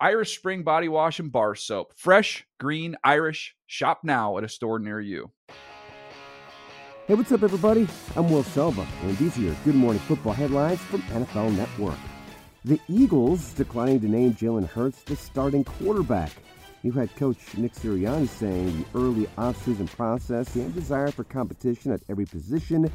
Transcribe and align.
Irish 0.00 0.38
Spring 0.38 0.62
Body 0.62 0.88
Wash 0.88 1.18
and 1.18 1.32
Bar 1.32 1.56
Soap. 1.56 1.92
Fresh, 1.96 2.46
green, 2.60 2.94
Irish. 3.02 3.56
Shop 3.66 4.00
now 4.04 4.38
at 4.38 4.44
a 4.44 4.48
store 4.48 4.78
near 4.78 5.00
you. 5.00 5.32
Hey, 7.08 7.14
what's 7.14 7.32
up, 7.32 7.42
everybody? 7.42 7.88
I'm 8.14 8.30
Will 8.30 8.44
Selva, 8.44 8.86
and 9.02 9.18
these 9.18 9.36
are 9.38 9.40
your 9.40 9.56
Good 9.64 9.74
Morning 9.74 9.98
Football 10.02 10.34
headlines 10.34 10.78
from 10.78 11.02
NFL 11.02 11.56
Network. 11.56 11.98
The 12.64 12.78
Eagles 12.86 13.52
declining 13.54 14.00
to 14.02 14.08
name 14.08 14.34
Jalen 14.34 14.68
Hurts 14.68 15.02
the 15.02 15.16
starting 15.16 15.64
quarterback. 15.64 16.30
New 16.84 16.92
head 16.92 17.10
coach 17.16 17.56
Nick 17.56 17.72
Sirianni 17.72 18.28
saying 18.28 18.66
the 18.78 18.98
early 18.98 19.26
offseason 19.36 19.90
process 19.90 20.54
and 20.54 20.72
desire 20.76 21.10
for 21.10 21.24
competition 21.24 21.90
at 21.90 22.02
every 22.08 22.24
position 22.24 22.88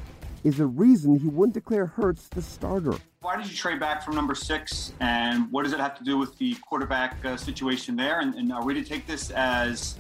is 0.43 0.59
a 0.59 0.65
reason 0.65 1.17
he 1.19 1.27
wouldn't 1.27 1.53
declare 1.53 1.85
Hurts 1.85 2.27
the 2.27 2.41
starter. 2.41 2.95
Why 3.21 3.37
did 3.37 3.49
you 3.49 3.55
trade 3.55 3.79
back 3.79 4.03
from 4.03 4.15
number 4.15 4.35
six, 4.35 4.93
and 4.99 5.49
what 5.51 5.63
does 5.63 5.73
it 5.73 5.79
have 5.79 5.97
to 5.97 6.03
do 6.03 6.17
with 6.17 6.37
the 6.37 6.55
quarterback 6.55 7.23
uh, 7.25 7.37
situation 7.37 7.95
there? 7.95 8.19
And, 8.19 8.35
and 8.35 8.51
are 8.51 8.63
we 8.63 8.73
to 8.73 8.83
take 8.83 9.07
this 9.07 9.31
as 9.31 9.95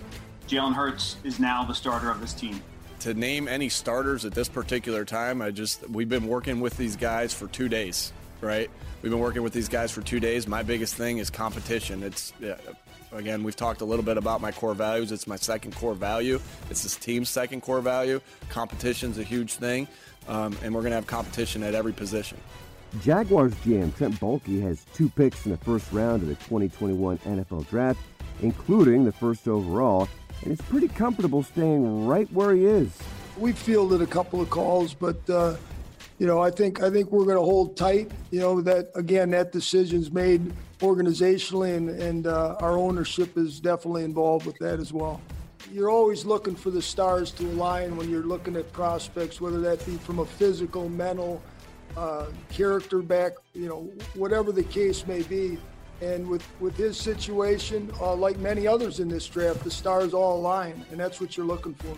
Jalen 0.47 0.73
Hurts 0.73 1.15
is 1.23 1.39
now 1.39 1.63
the 1.63 1.73
starter 1.73 2.11
of 2.11 2.19
this 2.19 2.33
team? 2.33 2.61
To 2.99 3.13
name 3.13 3.47
any 3.47 3.69
starters 3.69 4.25
at 4.25 4.33
this 4.33 4.49
particular 4.49 5.05
time, 5.05 5.41
I 5.41 5.51
just 5.51 5.89
we've 5.89 6.09
been 6.09 6.27
working 6.27 6.59
with 6.59 6.77
these 6.77 6.95
guys 6.95 7.33
for 7.33 7.47
two 7.47 7.69
days, 7.69 8.11
right? 8.43 8.69
We've 9.01 9.11
been 9.11 9.21
working 9.21 9.41
with 9.41 9.53
these 9.53 9.69
guys 9.69 9.91
for 9.91 10.01
two 10.01 10.19
days. 10.19 10.47
My 10.47 10.61
biggest 10.61 10.95
thing 10.95 11.17
is 11.17 11.29
competition. 11.29 12.03
It's 12.03 12.33
again, 13.11 13.43
we've 13.43 13.55
talked 13.55 13.81
a 13.81 13.85
little 13.85 14.05
bit 14.05 14.17
about 14.17 14.41
my 14.41 14.51
core 14.51 14.73
values. 14.73 15.11
It's 15.11 15.27
my 15.27 15.35
second 15.35 15.75
core 15.75 15.93
value. 15.93 16.39
It's 16.69 16.83
this 16.83 16.95
team's 16.95 17.29
second 17.29 17.61
core 17.61 17.81
value. 17.81 18.19
Competition's 18.49 19.17
a 19.17 19.23
huge 19.23 19.53
thing, 19.53 19.87
um, 20.27 20.55
and 20.63 20.73
we're 20.73 20.81
going 20.81 20.91
to 20.91 20.95
have 20.95 21.07
competition 21.07 21.63
at 21.63 21.73
every 21.73 21.93
position. 21.93 22.37
Jaguars 23.01 23.55
GM 23.55 23.95
Trent 23.97 24.19
Baalke 24.19 24.61
has 24.61 24.85
two 24.93 25.09
picks 25.09 25.45
in 25.45 25.51
the 25.51 25.57
first 25.57 25.91
round 25.91 26.21
of 26.21 26.27
the 26.27 26.35
2021 26.35 27.17
NFL 27.19 27.67
Draft, 27.69 27.99
including 28.41 29.03
the 29.03 29.11
first 29.11 29.47
overall, 29.47 30.07
and 30.43 30.51
is 30.51 30.61
pretty 30.61 30.87
comfortable 30.87 31.41
staying 31.41 32.05
right 32.05 32.31
where 32.31 32.53
he 32.53 32.65
is. 32.65 32.95
We 33.37 33.51
fielded 33.51 34.01
a 34.01 34.07
couple 34.07 34.41
of 34.41 34.49
calls, 34.49 34.93
but. 34.93 35.29
Uh 35.29 35.55
you 36.23 36.29
know, 36.29 36.41
I 36.41 36.51
think 36.51 36.81
I 36.81 36.89
think 36.89 37.11
we're 37.11 37.25
going 37.25 37.35
to 37.35 37.43
hold 37.43 37.75
tight. 37.75 38.09
You 38.31 38.39
know 38.39 38.61
that 38.61 38.91
again, 38.95 39.31
that 39.31 39.51
decision's 39.51 40.09
made 40.09 40.53
organizationally, 40.79 41.75
and 41.75 41.89
and 41.89 42.27
uh, 42.27 42.55
our 42.61 42.77
ownership 42.77 43.37
is 43.37 43.59
definitely 43.59 44.05
involved 44.05 44.45
with 44.45 44.57
that 44.59 44.79
as 44.79 44.93
well. 44.93 45.19
You're 45.69 45.89
always 45.89 46.23
looking 46.23 46.55
for 46.55 46.69
the 46.69 46.81
stars 46.81 47.31
to 47.31 47.43
align 47.43 47.97
when 47.97 48.09
you're 48.09 48.23
looking 48.23 48.55
at 48.55 48.71
prospects, 48.71 49.41
whether 49.41 49.59
that 49.59 49.85
be 49.85 49.97
from 49.97 50.19
a 50.19 50.25
physical, 50.25 50.87
mental, 50.87 51.41
uh, 51.97 52.27
character 52.49 53.01
back, 53.01 53.33
you 53.53 53.67
know, 53.67 53.91
whatever 54.13 54.53
the 54.53 54.63
case 54.63 55.05
may 55.05 55.23
be. 55.23 55.57
And 56.01 56.25
with, 56.27 56.45
with 56.61 56.75
his 56.77 56.97
situation, 56.97 57.91
uh, 57.99 58.15
like 58.15 58.37
many 58.39 58.65
others 58.65 59.01
in 59.01 59.09
this 59.09 59.27
draft, 59.27 59.63
the 59.63 59.71
stars 59.71 60.13
all 60.13 60.37
align, 60.39 60.85
and 60.89 60.99
that's 60.99 61.19
what 61.19 61.35
you're 61.35 61.45
looking 61.45 61.73
for. 61.75 61.97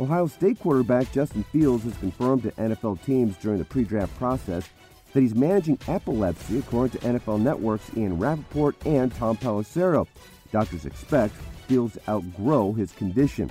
Ohio 0.00 0.26
State 0.26 0.58
quarterback 0.58 1.10
Justin 1.12 1.44
Fields 1.44 1.84
has 1.84 1.96
confirmed 1.98 2.42
to 2.42 2.50
NFL 2.52 3.04
teams 3.04 3.36
during 3.36 3.58
the 3.58 3.64
pre 3.64 3.84
draft 3.84 4.16
process 4.16 4.68
that 5.12 5.20
he's 5.20 5.34
managing 5.34 5.78
epilepsy, 5.86 6.58
according 6.58 6.98
to 6.98 7.06
NFL 7.06 7.40
Network's 7.40 7.88
Ian 7.96 8.18
Rapoport 8.18 8.74
and 8.84 9.14
Tom 9.14 9.36
Pelissero. 9.36 10.08
Doctors 10.50 10.84
expect 10.84 11.34
Fields 11.68 11.94
to 11.94 12.10
outgrow 12.10 12.72
his 12.72 12.92
condition. 12.92 13.50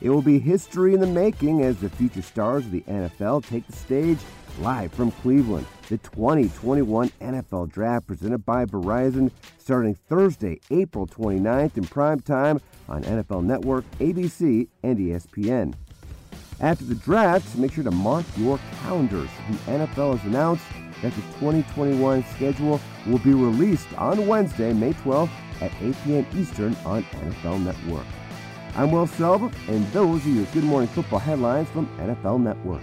It 0.00 0.10
will 0.10 0.22
be 0.22 0.38
history 0.38 0.94
in 0.94 1.00
the 1.00 1.06
making 1.06 1.62
as 1.62 1.76
the 1.78 1.90
future 1.90 2.22
stars 2.22 2.64
of 2.64 2.70
the 2.70 2.80
NFL 2.82 3.44
take 3.46 3.66
the 3.66 3.74
stage 3.74 4.18
live 4.60 4.92
from 4.92 5.10
Cleveland. 5.10 5.66
The 5.88 5.98
2021 5.98 7.10
NFL 7.20 7.70
Draft 7.70 8.06
presented 8.06 8.44
by 8.44 8.64
Verizon 8.64 9.30
starting 9.58 9.94
Thursday, 9.94 10.60
April 10.70 11.06
29th 11.06 11.76
in 11.76 11.84
prime 11.86 12.20
time 12.20 12.60
on 12.88 13.02
NFL 13.04 13.44
Network, 13.44 13.84
ABC, 13.98 14.68
and 14.82 14.98
ESPN. 14.98 15.74
After 16.60 16.84
the 16.84 16.96
draft, 16.96 17.56
make 17.56 17.72
sure 17.72 17.84
to 17.84 17.90
mark 17.90 18.26
your 18.36 18.58
calendars. 18.82 19.30
The 19.50 19.72
NFL 19.72 20.18
has 20.18 20.26
announced 20.26 20.64
that 21.02 21.14
the 21.14 21.22
2021 21.40 22.24
schedule 22.34 22.80
will 23.06 23.18
be 23.18 23.32
released 23.32 23.86
on 23.96 24.26
Wednesday, 24.26 24.72
May 24.72 24.92
12th 24.94 25.30
at 25.60 25.72
8 25.80 25.96
p.m. 26.04 26.26
Eastern 26.36 26.76
on 26.84 27.04
NFL 27.04 27.62
Network. 27.62 28.06
I'm 28.74 28.90
Will 28.90 29.06
Selva, 29.06 29.50
and 29.68 29.86
those 29.92 30.24
are 30.26 30.30
your 30.30 30.46
Good 30.46 30.64
Morning 30.64 30.88
Football 30.88 31.20
headlines 31.20 31.68
from 31.70 31.86
NFL 31.98 32.40
Network. 32.40 32.82